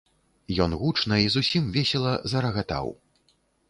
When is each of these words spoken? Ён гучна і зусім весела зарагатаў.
Ён 0.65 0.71
гучна 0.81 1.21
і 1.25 1.29
зусім 1.37 1.71
весела 1.79 2.17
зарагатаў. 2.35 2.95